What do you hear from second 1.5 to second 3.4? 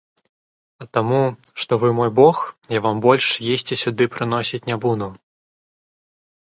што вы мой бог, я вам больш